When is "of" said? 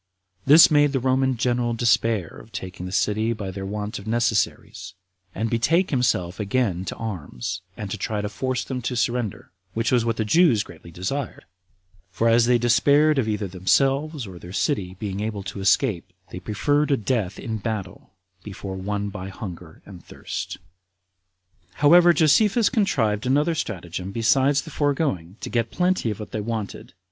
2.29-2.51, 3.99-4.07, 13.19-13.27, 26.09-26.19